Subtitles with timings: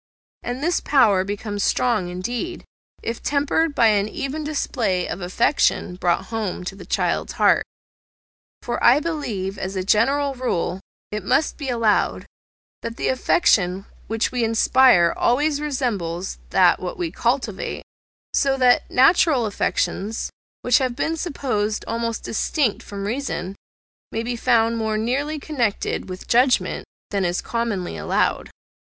[0.41, 2.65] And this power becomes strong indeed,
[3.03, 7.63] if tempered by an even display of affection brought home to the child's heart.
[8.63, 10.79] For, I believe, as a general rule,
[11.11, 12.25] it must be allowed,
[12.81, 17.83] that the affection which we inspire always resembles that we cultivate;
[18.33, 20.31] so that natural affections,
[20.63, 23.55] which have been supposed almost distinct from reason,
[24.11, 28.49] may be found more nearly connected with judgment than is commonly allowed.